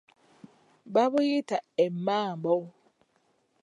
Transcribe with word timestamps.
Babuyita 0.93 1.57
emmambo. 1.85 2.53